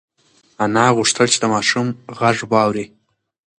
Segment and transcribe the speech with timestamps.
[0.63, 1.87] انا غوښتل چې د ماشوم
[2.19, 2.85] غږ واوري.